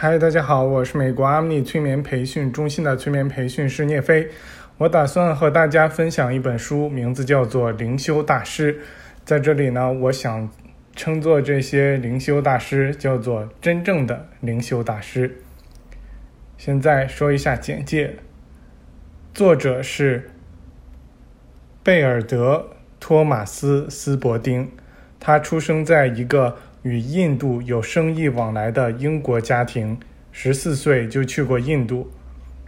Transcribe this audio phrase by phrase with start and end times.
[0.00, 4.28] 嗨，大家好，我是美国阿米催眠培训中心的催眠培训师聂飞。
[4.76, 8.74] 我打算和大家分享一本书，名字叫做《灵修大师》。
[9.24, 10.48] 在这里呢，我想
[10.94, 15.42] 称作这些灵修大师叫做真正的灵修大师。
[16.56, 18.18] 现在说一下简介，
[19.34, 20.30] 作者是
[21.82, 22.68] 贝尔德·
[23.00, 24.70] 托马斯·斯伯丁，
[25.18, 26.56] 他出生在一个。
[26.82, 29.98] 与印度有生意往来的英国家庭，
[30.30, 32.10] 十四岁就去过印度。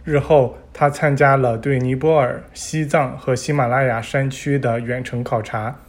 [0.03, 5.79] 日后，他参加了对尼泊尔、西藏和喜马拉雅山区的远程考察。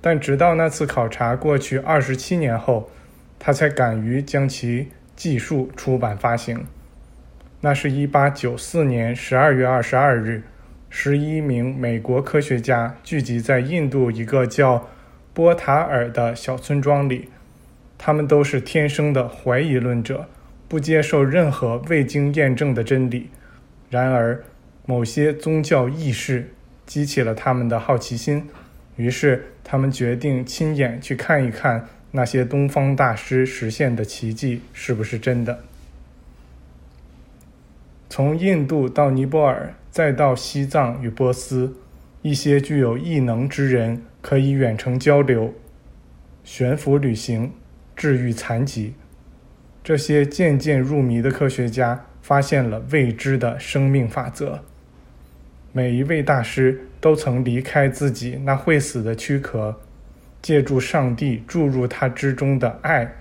[0.00, 2.90] 但直到那次考察过去二十七年后，
[3.38, 6.66] 他才敢于将其记述出版发行。
[7.60, 10.42] 那是一八九四年十二月二十二日，
[10.90, 14.88] 十一名美国科学家聚集在印度一个叫
[15.32, 17.28] 波塔尔的小村庄里。
[17.96, 20.28] 他们都是天生的怀疑论者，
[20.68, 23.30] 不接受任何未经验证的真理。
[23.90, 24.42] 然而，
[24.86, 26.50] 某些宗教意识
[26.84, 28.48] 激起了他们的好奇心，
[28.96, 35.60] 于是他们决定亲眼去看一看那些东方大师实现的奇迹是不是真的。
[38.10, 41.74] 从印度到尼泊尔，再到西藏与波斯，
[42.22, 45.54] 一些具有异能之人可以远程交流、
[46.44, 47.52] 悬浮旅行。
[47.96, 48.94] 治愈残疾，
[49.82, 54.62] 这些渐渐入迷的科学家发现了未知的生命法则。
[55.72, 59.80] 每一位大师都曾离开自己那会死的躯壳，
[60.40, 63.12] 借助上帝注入他之中的爱，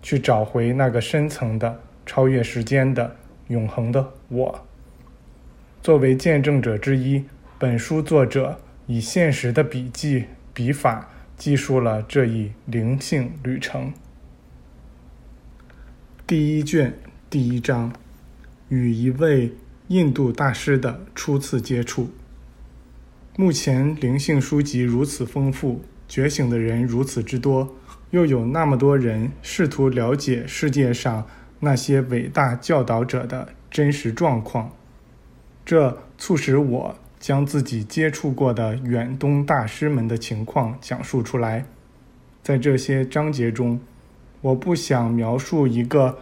[0.00, 3.16] 去找回那个深层的、超越时间的、
[3.48, 4.66] 永恒的我。
[5.82, 7.24] 作为见证者之一，
[7.58, 10.24] 本书作者以现实的笔记
[10.54, 13.92] 笔法记述了这一灵性旅程。
[16.26, 16.92] 第一卷
[17.30, 17.92] 第一章，
[18.68, 19.52] 与一位
[19.86, 22.10] 印度大师的初次接触。
[23.36, 27.76] 目前灵性书籍如此丰富，觉醒的人如此之多，
[28.10, 31.24] 又有那么多人试图了解世界上
[31.60, 34.72] 那些伟大教导者的真实状况，
[35.64, 41.64] 这促使我将自己接触过的远东大师们的情况讲述出来。
[42.42, 43.78] 在这些章节中。
[44.40, 46.18] 我不想描述一个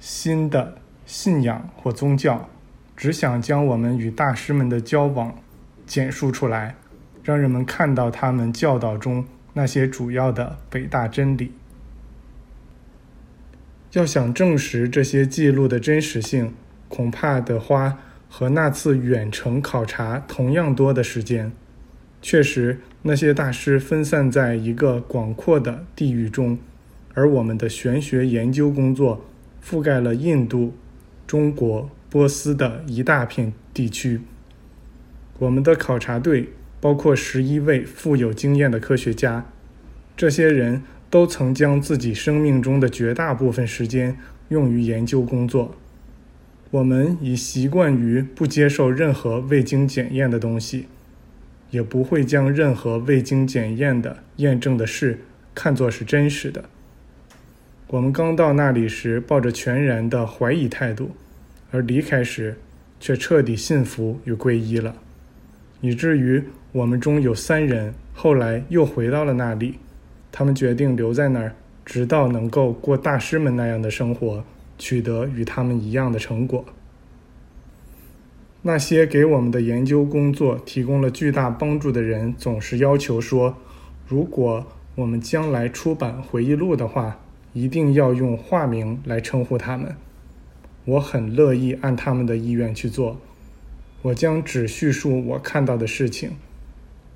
[0.00, 2.48] 新的信仰或宗教，
[2.96, 5.34] 只想将我们与大师们的交往
[5.86, 6.74] 简述出来，
[7.22, 11.52] 让人们看到他们教导中那些主要的伟大真理。
[13.92, 16.54] 要想证实这些记录的真实性，
[16.88, 21.50] 恐怕得花和那次远程考察同样多的时间。
[22.20, 26.58] 确实，那些大师分散在一个广阔的地域中。
[27.18, 29.24] 而我们的玄学研究工作
[29.60, 30.72] 覆盖了印度、
[31.26, 34.20] 中国、波斯的一大片地区。
[35.40, 39.50] 我们的考察队包括十一位富有经验的科学家，
[40.16, 44.16] 这些人都曾将自己生命中的绝大部分时间
[44.50, 45.74] 用于研究工作。
[46.70, 50.86] 我们已习惯于不接受任何未经检验的东西，
[51.72, 55.18] 也不会将任何未经检验的验证的事
[55.52, 56.66] 看作是真实的。
[57.90, 61.12] 我们刚到那里时，抱着全然的怀疑态度，
[61.70, 62.54] 而离开时，
[63.00, 64.94] 却彻底信服与皈依了，
[65.80, 69.76] 以至于我们中有三人后来又回到了那里。
[70.30, 74.44] 他们决定留在那儿，直到能够过大师们那样的生活，
[74.76, 76.62] 取得与他们一样的成果。
[78.60, 83.56] 那些给我们的研究工作提供了巨大帮助的人，总是要求说：
[84.06, 87.18] 如果我们将来出版回忆录的话。
[87.52, 89.96] 一定要用化名来称呼他们。
[90.84, 93.20] 我很乐意按他们的意愿去做。
[94.02, 96.32] 我将只叙述我看到的事情，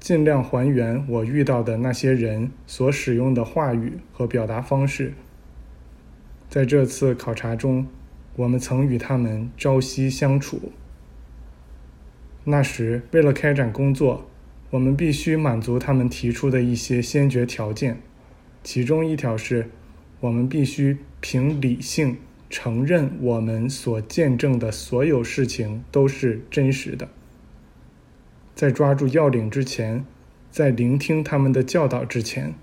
[0.00, 5.14] 尽量还原我遇到的那些人所使用的话语和表达方式。
[6.50, 7.86] 在这次考察中，
[8.36, 10.72] 我们曾与他们朝夕相处。
[12.44, 14.28] 那时，为了开展工作，
[14.70, 18.00] 我们必须满足他们提出的一些先决条件，
[18.64, 19.70] 其中一条是。
[20.22, 22.16] 我们必须凭理性
[22.48, 27.08] 承认，我们所见证的所有事情都是真实的。
[28.54, 30.04] 在抓住要领之前，
[30.48, 32.54] 在聆听他们的教导之前，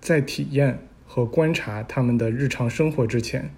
[0.00, 3.50] 在体验和观察他们的日常生活之前，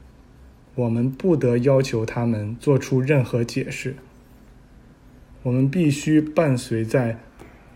[0.75, 3.95] 我们不得要求他们做出任何解释。
[5.45, 7.21] 我们必须伴随在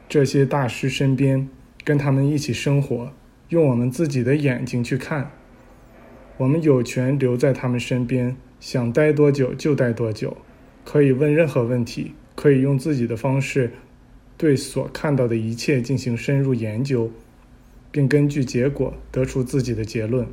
[0.09, 1.49] 这些大师身边，
[1.85, 3.13] 跟他们一起生活，
[3.51, 5.31] 用我们自己的眼睛去看。
[6.41, 10.39] 我们有权留在他们身边，想待多久就待多久，
[10.87, 13.71] 可以问任何问题，可以用自己的方式
[14.39, 17.11] 对所看到的一切进行深入研究，
[17.93, 20.27] 并根据结果得出自己的结论。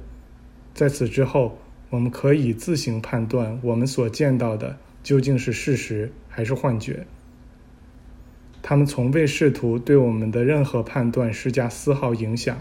[0.73, 1.59] 在此之后，
[1.89, 7.05] 我们可以自行判断我们所见到的究竟是事实还是幻觉。
[8.61, 12.57] 他们从未试图对我们的任何判断施加丝毫影响，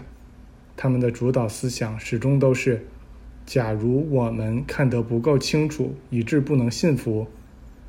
[0.75, 2.85] 他们的主导思想始终都是。
[3.47, 7.27] 假如我们看得不够清楚，以致不能信服，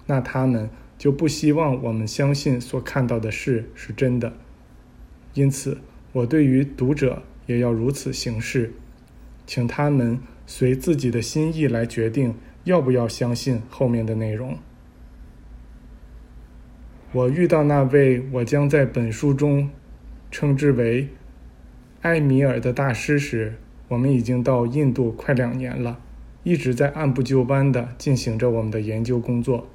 [0.07, 4.33] 那他们就不希望我们相信所看到的事是真的。
[5.35, 5.79] 因此，
[6.13, 8.73] 我对于读者也要如此行事，
[9.49, 14.57] 请他们随自己的心意来决定要不要相信后面的内容。
[17.11, 19.69] 我遇到那位我将在本书中
[20.31, 21.09] 称之为
[22.03, 23.55] 埃米尔的大师时。
[23.89, 25.99] 我们已经到印度快两年了，
[26.43, 29.67] 一直在按部就班的进行着我们的研究工作。